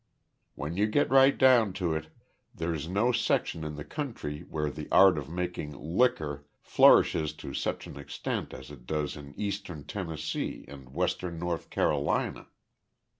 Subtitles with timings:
[0.55, 2.07] "When you get right down to it,
[2.55, 7.85] there's no section in the country where the art of making 'licker' flourishes to such
[7.85, 12.47] an extent as it does in eastern Tennessee and western North Carolina.